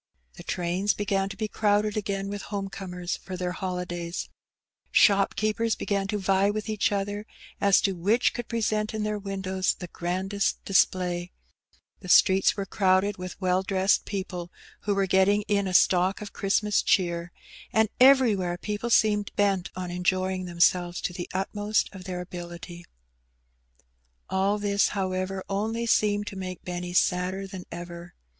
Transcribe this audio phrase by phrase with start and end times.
[0.33, 4.29] The trains began to be crowded again with home comers for their holidays;
[4.91, 7.27] shopkeepers began to vie with each other
[7.61, 11.31] as to which could present in their windows the grandest display;
[11.99, 14.51] the streets were crowded with well dressed people
[14.87, 17.31] who were getting in a stock of Christmas cheer;
[17.71, 22.83] and everywhere people seemed bent on enjoying themselves to the utmost of their ability.
[24.31, 28.15] All this^ however^ only seemed to make Benny sadder than ever.